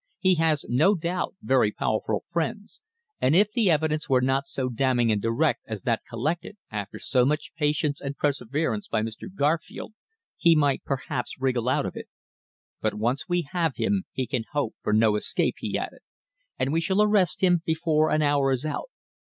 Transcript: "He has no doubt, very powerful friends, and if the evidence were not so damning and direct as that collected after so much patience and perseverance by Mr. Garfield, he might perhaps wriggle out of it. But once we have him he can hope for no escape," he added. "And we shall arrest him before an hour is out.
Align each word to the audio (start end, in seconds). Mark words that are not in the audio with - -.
"He 0.17 0.33
has 0.41 0.65
no 0.67 0.95
doubt, 0.95 1.35
very 1.43 1.71
powerful 1.71 2.23
friends, 2.31 2.81
and 3.21 3.35
if 3.35 3.51
the 3.51 3.69
evidence 3.69 4.09
were 4.09 4.19
not 4.19 4.47
so 4.47 4.67
damning 4.67 5.11
and 5.11 5.21
direct 5.21 5.61
as 5.67 5.83
that 5.83 6.01
collected 6.09 6.57
after 6.71 6.97
so 6.97 7.23
much 7.23 7.53
patience 7.53 8.01
and 8.01 8.17
perseverance 8.17 8.87
by 8.87 9.03
Mr. 9.03 9.31
Garfield, 9.31 9.93
he 10.37 10.55
might 10.55 10.83
perhaps 10.83 11.39
wriggle 11.39 11.69
out 11.69 11.85
of 11.85 11.95
it. 11.95 12.07
But 12.81 12.95
once 12.95 13.29
we 13.29 13.47
have 13.51 13.75
him 13.75 14.05
he 14.11 14.25
can 14.25 14.45
hope 14.53 14.73
for 14.81 14.91
no 14.91 15.15
escape," 15.17 15.57
he 15.59 15.77
added. 15.77 15.99
"And 16.57 16.73
we 16.73 16.81
shall 16.81 17.03
arrest 17.03 17.41
him 17.41 17.61
before 17.63 18.09
an 18.09 18.23
hour 18.23 18.51
is 18.51 18.65
out. 18.65 18.89